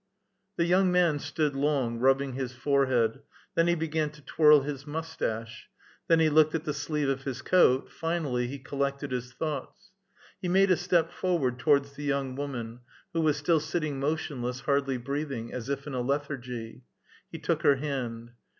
The 0.57 0.65
young 0.65 0.91
man 0.91 1.19
stood 1.19 1.55
long, 1.55 1.99
rubbing 1.99 2.33
his 2.33 2.53
forehead; 2.53 3.19
then 3.53 3.67
he 3.67 3.75
began 3.75 4.09
to 4.13 4.21
twirl 4.23 4.61
his 4.61 4.87
mustache; 4.87 5.69
then 6.07 6.19
he 6.19 6.27
looked 6.27 6.55
at 6.55 6.63
the 6.63 6.73
sleeve 6.73 7.07
of 7.07 7.21
his 7.23 7.43
coat; 7.43 7.87
finally 7.91 8.47
he 8.47 8.57
collected 8.57 9.11
his 9.11 9.31
thoughts. 9.31 9.91
He 10.41 10.47
made 10.47 10.71
a 10.71 10.75
step 10.75 11.11
forward 11.11 11.59
towards 11.59 11.93
the 11.93 12.03
young 12.03 12.33
woman, 12.35 12.79
who 13.13 13.21
was 13.21 13.37
still 13.37 13.59
sitting 13.59 13.99
motionless, 13.99 14.61
hardly 14.61 14.97
breathing, 14.97 15.53
as 15.53 15.69
if 15.69 15.85
in 15.85 15.93
a 15.93 16.01
lethargy. 16.01 16.81
He 17.31 17.37
took 17.37 17.61
her 17.61 17.75
hand. 17.75 18.31